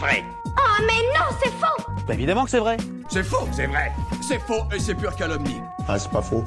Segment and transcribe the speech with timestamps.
[0.00, 0.24] vrai.
[0.46, 2.78] Oh mais non, c'est faux Bah évidemment que c'est vrai.
[3.10, 3.92] C'est faux, c'est vrai.
[4.26, 5.60] C'est faux et c'est pure calomnie.
[5.86, 6.42] Ah, c'est pas faux.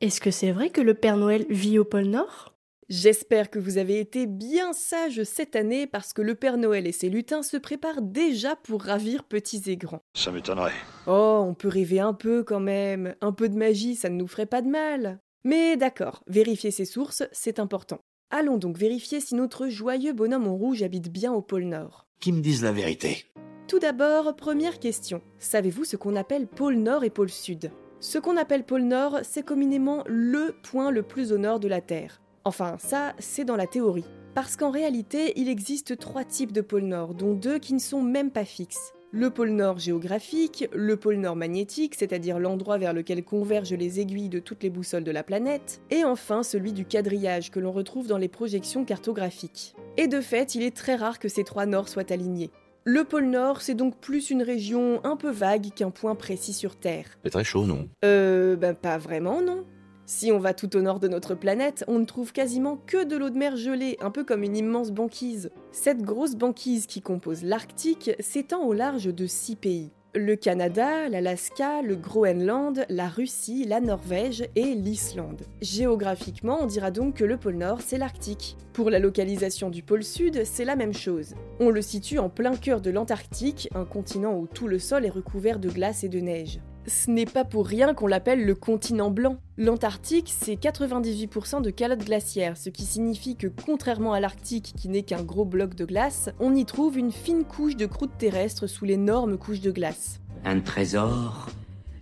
[0.00, 2.54] Est-ce que c'est vrai que le Père Noël vit au pôle Nord?
[2.88, 6.92] J'espère que vous avez été bien sages cette année parce que le Père Noël et
[6.92, 10.02] ses lutins se préparent déjà pour ravir petits et grands.
[10.14, 10.72] Ça m'étonnerait.
[11.06, 13.14] Oh, on peut rêver un peu quand même.
[13.20, 15.20] Un peu de magie, ça ne nous ferait pas de mal.
[15.44, 18.00] Mais d'accord, vérifier ses sources, c'est important.
[18.30, 22.06] Allons donc vérifier si notre joyeux bonhomme en rouge habite bien au pôle Nord.
[22.20, 23.24] Qui me disent la vérité?
[23.68, 25.22] Tout d'abord, première question.
[25.38, 27.70] Savez-vous ce qu'on appelle pôle Nord et pôle Sud?
[28.00, 31.80] Ce qu'on appelle pôle Nord, c'est communément le point le plus au nord de la
[31.80, 32.20] Terre.
[32.44, 34.04] Enfin, ça, c'est dans la théorie.
[34.34, 38.02] Parce qu'en réalité, il existe trois types de pôle Nord, dont deux qui ne sont
[38.02, 38.92] même pas fixes.
[39.10, 44.28] Le pôle Nord géographique, le pôle Nord magnétique, c'est-à-dire l'endroit vers lequel convergent les aiguilles
[44.28, 48.06] de toutes les boussoles de la planète, et enfin celui du quadrillage que l'on retrouve
[48.06, 49.74] dans les projections cartographiques.
[49.96, 52.50] Et de fait, il est très rare que ces trois Nords soient alignés.
[52.84, 56.76] Le pôle Nord, c'est donc plus une région un peu vague qu'un point précis sur
[56.76, 57.06] Terre.
[57.24, 57.88] C'est très chaud, non?
[58.04, 59.64] Euh, ben pas vraiment, non.
[60.10, 63.14] Si on va tout au nord de notre planète, on ne trouve quasiment que de
[63.14, 65.50] l'eau de mer gelée, un peu comme une immense banquise.
[65.70, 69.90] Cette grosse banquise qui compose l'Arctique s'étend au large de six pays.
[70.14, 75.42] Le Canada, l'Alaska, le Groenland, la Russie, la Norvège et l'Islande.
[75.60, 78.56] Géographiquement, on dira donc que le pôle Nord, c'est l'Arctique.
[78.72, 81.34] Pour la localisation du pôle Sud, c'est la même chose.
[81.60, 85.10] On le situe en plein cœur de l'Antarctique, un continent où tout le sol est
[85.10, 86.60] recouvert de glace et de neige.
[86.88, 89.36] Ce n'est pas pour rien qu'on l'appelle le continent blanc.
[89.58, 95.02] L'Antarctique, c'est 98% de calottes glaciaires, ce qui signifie que contrairement à l'Arctique qui n'est
[95.02, 98.86] qu'un gros bloc de glace, on y trouve une fine couche de croûte terrestre sous
[98.86, 100.20] l'énorme couche de glace.
[100.46, 101.50] Un trésor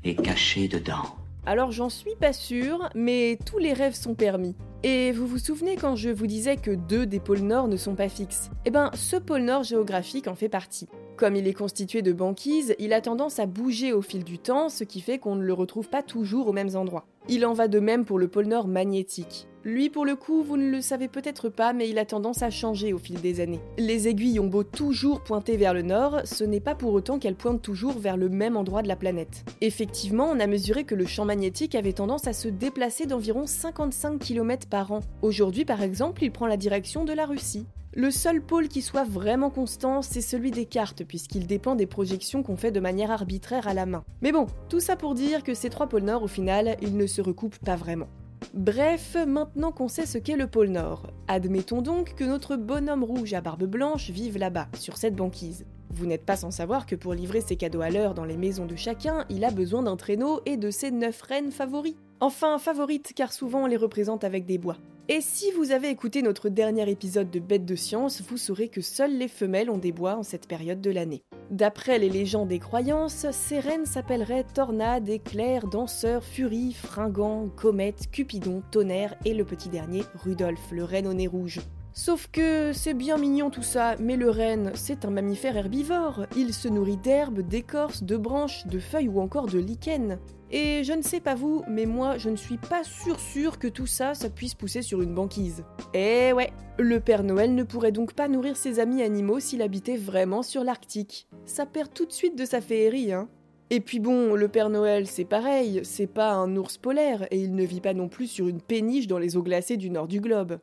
[0.04, 1.16] est caché dedans.
[1.46, 4.54] Alors j'en suis pas sûre, mais tous les rêves sont permis.
[4.84, 7.96] Et vous vous souvenez quand je vous disais que deux des pôles nord ne sont
[7.96, 8.50] pas fixes?
[8.64, 10.86] Eh ben, ce pôle nord géographique en fait partie.
[11.16, 14.68] Comme il est constitué de banquises, il a tendance à bouger au fil du temps,
[14.68, 17.06] ce qui fait qu'on ne le retrouve pas toujours aux mêmes endroits.
[17.30, 19.48] Il en va de même pour le pôle nord magnétique.
[19.64, 22.50] Lui, pour le coup, vous ne le savez peut-être pas, mais il a tendance à
[22.50, 23.60] changer au fil des années.
[23.78, 27.34] Les aiguilles ont beau toujours pointer vers le nord, ce n'est pas pour autant qu'elles
[27.34, 29.44] pointent toujours vers le même endroit de la planète.
[29.62, 34.18] Effectivement, on a mesuré que le champ magnétique avait tendance à se déplacer d'environ 55
[34.18, 35.00] km par an.
[35.22, 37.66] Aujourd'hui, par exemple, il prend la direction de la Russie.
[37.98, 42.42] Le seul pôle qui soit vraiment constant, c'est celui des cartes, puisqu'il dépend des projections
[42.42, 44.04] qu'on fait de manière arbitraire à la main.
[44.20, 47.06] Mais bon, tout ça pour dire que ces trois pôles nord, au final, ils ne
[47.06, 48.08] se recoupent pas vraiment.
[48.52, 53.32] Bref, maintenant qu'on sait ce qu'est le pôle Nord, admettons donc que notre bonhomme rouge
[53.32, 55.64] à barbe blanche vive là-bas, sur cette banquise.
[55.88, 58.66] Vous n'êtes pas sans savoir que pour livrer ses cadeaux à l'heure dans les maisons
[58.66, 61.94] de chacun, il a besoin d'un traîneau et de ses neuf reines favoris.
[62.20, 64.76] Enfin, favorites car souvent on les représente avec des bois.
[65.08, 68.80] Et si vous avez écouté notre dernier épisode de Bêtes de science, vous saurez que
[68.80, 71.22] seules les femelles ont des bois en cette période de l'année.
[71.52, 78.64] D'après les légendes et croyances, ces reines s'appelleraient Tornade, Éclair, Danseur, Furie, Fringant, Comète, Cupidon,
[78.72, 81.60] Tonnerre et le petit dernier, Rudolphe, le renne au nez rouge.
[81.92, 86.26] Sauf que c'est bien mignon tout ça, mais le renne, c'est un mammifère herbivore.
[86.36, 90.18] Il se nourrit d'herbes, d'écorces, de branches, de feuilles ou encore de lichens.
[90.52, 93.66] Et je ne sais pas vous, mais moi je ne suis pas sûr sûr que
[93.66, 95.64] tout ça, ça puisse pousser sur une banquise.
[95.92, 99.96] Eh ouais, le Père Noël ne pourrait donc pas nourrir ses amis animaux s'il habitait
[99.96, 101.26] vraiment sur l'Arctique.
[101.46, 103.28] Ça perd tout de suite de sa féerie, hein.
[103.70, 107.56] Et puis bon, le Père Noël, c'est pareil, c'est pas un ours polaire, et il
[107.56, 110.20] ne vit pas non plus sur une péniche dans les eaux glacées du nord du
[110.20, 110.60] globe.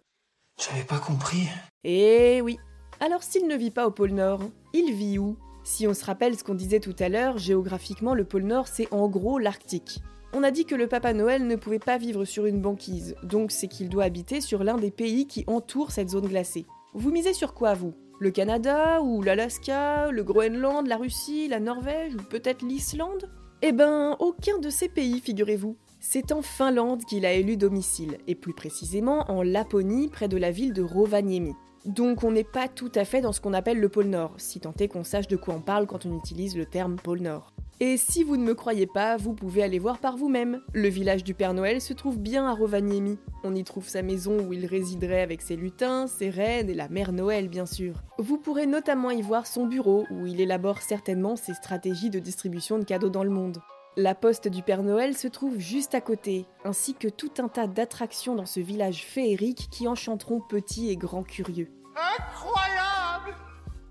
[0.58, 1.50] J'avais pas compris.
[1.84, 2.58] Eh oui.
[3.02, 4.40] Alors s'il ne vit pas au pôle Nord,
[4.74, 5.36] il vit où?
[5.64, 8.92] Si on se rappelle ce qu'on disait tout à l'heure, géographiquement le pôle Nord c'est
[8.92, 10.00] en gros l'Arctique.
[10.34, 13.52] On a dit que le Papa Noël ne pouvait pas vivre sur une banquise, donc
[13.52, 16.66] c'est qu'il doit habiter sur l'un des pays qui entourent cette zone glacée.
[16.94, 17.94] Vous misez sur quoi vous?
[18.20, 23.30] Le Canada ou l'Alaska, le Groenland, la Russie, la Norvège ou peut-être l'Islande?
[23.62, 25.78] Eh ben, aucun de ces pays, figurez-vous.
[26.00, 30.52] C'est en Finlande qu'il a élu domicile, et plus précisément en Laponie, près de la
[30.52, 31.54] ville de Rovaniemi.
[31.86, 34.60] Donc on n'est pas tout à fait dans ce qu'on appelle le pôle Nord, si
[34.60, 37.54] tant est qu'on sache de quoi on parle quand on utilise le terme pôle Nord.
[37.80, 40.62] Et si vous ne me croyez pas, vous pouvez aller voir par vous-même.
[40.74, 43.18] Le village du Père Noël se trouve bien à Rovaniemi.
[43.44, 46.88] On y trouve sa maison où il résiderait avec ses lutins, ses reines et la
[46.88, 47.96] mère Noël bien sûr.
[48.20, 52.80] Vous pourrez notamment y voir son bureau où il élabore certainement ses stratégies de distribution
[52.80, 53.58] de cadeaux dans le monde.
[53.96, 57.68] La poste du Père Noël se trouve juste à côté, ainsi que tout un tas
[57.68, 61.70] d'attractions dans ce village féerique qui enchanteront petits et grands curieux.
[61.96, 63.38] Incroyable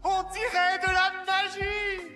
[0.02, 2.12] On dirait de la magie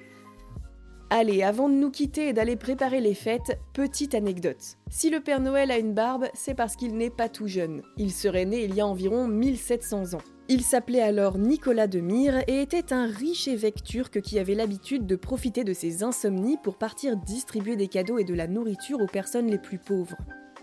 [1.11, 4.79] Allez, avant de nous quitter et d'aller préparer les fêtes, petite anecdote.
[4.91, 7.83] Si le Père Noël a une barbe, c'est parce qu'il n'est pas tout jeune.
[7.99, 10.36] Il serait né il y a environ 1700 ans.
[10.49, 15.05] Il s'appelait alors Nicolas de Myre et était un riche évêque turc qui avait l'habitude
[15.05, 19.09] de profiter de ses insomnies pour partir distribuer des cadeaux et de la nourriture aux
[19.09, 20.17] personnes les plus pauvres.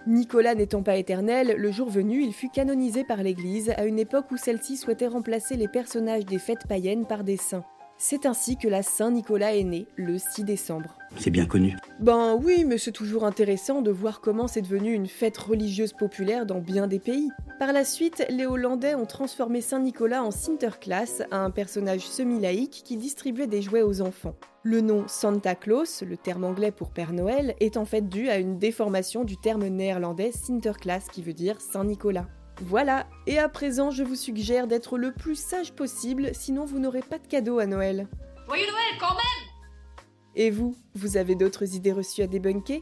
[0.07, 4.31] Nicolas n'étant pas éternel, le jour venu, il fut canonisé par l'Église à une époque
[4.31, 7.65] où celle-ci souhaitait remplacer les personnages des fêtes païennes par des saints.
[7.97, 10.97] C'est ainsi que la Saint-Nicolas est née, le 6 décembre.
[11.17, 11.77] C'est bien connu.
[11.99, 16.45] Ben oui, mais c'est toujours intéressant de voir comment c'est devenu une fête religieuse populaire
[16.45, 17.29] dans bien des pays.
[17.63, 23.47] Par la suite, les Hollandais ont transformé Saint-Nicolas en Sinterklaas, un personnage semi-laïque qui distribuait
[23.47, 24.35] des jouets aux enfants.
[24.63, 28.37] Le nom Santa Claus, le terme anglais pour Père Noël, est en fait dû à
[28.37, 32.27] une déformation du terme néerlandais Sinterklaas qui veut dire Saint-Nicolas.
[32.63, 37.01] Voilà, et à présent je vous suggère d'être le plus sage possible, sinon vous n'aurez
[37.01, 38.09] pas de cadeau à Noël.
[38.45, 40.03] Joyeux Noël quand même
[40.35, 42.81] Et vous, vous avez d'autres idées reçues à débunker?